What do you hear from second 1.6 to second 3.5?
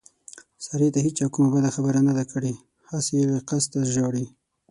خبره نه ده کړې، هسې له